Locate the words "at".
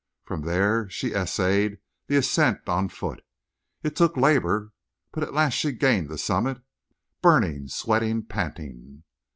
5.21-5.31